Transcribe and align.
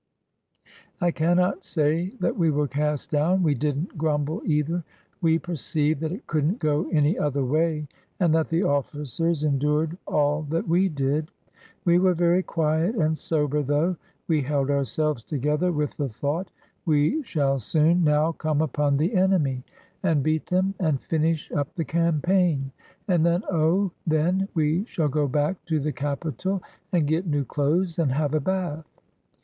I 0.99 1.11
cannot 1.11 1.63
say 1.63 2.11
that 2.21 2.35
we 2.35 2.49
were 2.49 2.67
cast 2.67 3.11
down. 3.11 3.43
We 3.43 3.53
did 3.53 3.77
n't 3.83 3.97
grumble, 3.99 4.41
either. 4.45 4.83
We 5.21 5.37
perceived 5.37 6.01
that 6.01 6.11
it 6.11 6.25
could 6.25 6.43
n't 6.43 6.57
go 6.57 6.89
any 6.91 7.19
other 7.19 7.45
way 7.45 7.87
and 8.19 8.33
that 8.33 8.49
the 8.49 8.63
officers 8.63 9.43
endured 9.43 9.95
all 10.07 10.41
that 10.49 10.67
we 10.67 10.89
did. 10.89 11.29
We 11.85 11.99
were 11.99 12.15
very 12.15 12.41
quiet 12.41 12.95
and 12.95 13.15
sober, 13.15 13.61
though. 13.61 13.95
We 14.27 14.41
held 14.41 14.71
our 14.71 14.85
selves 14.85 15.23
together 15.23 15.71
with 15.71 15.95
the 15.97 16.09
thought: 16.09 16.49
"We 16.83 17.21
shall 17.21 17.59
soon 17.59 18.03
now 18.03 18.31
469 18.31 18.31
SOUTH 18.33 18.33
AFRICA 18.33 18.41
come 18.49 18.61
upon 18.63 18.97
the 18.97 19.15
enemy 19.53 19.63
and 20.01 20.23
beat 20.23 20.47
them 20.47 20.73
and 20.79 20.99
finish 20.99 21.51
up 21.51 21.75
the 21.75 21.85
campaign, 21.85 22.71
and 23.07 23.23
then, 23.23 23.43
oh! 23.51 23.91
then, 24.07 24.47
we 24.55 24.83
shall 24.85 25.09
go 25.09 25.27
back 25.27 25.63
to 25.65 25.79
the 25.79 25.91
capital 25.93 26.63
and 26.91 27.05
get 27.05 27.27
new 27.27 27.45
clothes 27.45 27.99
and 27.99 28.11
have 28.13 28.33
a 28.33 28.39
bath. 28.39 28.99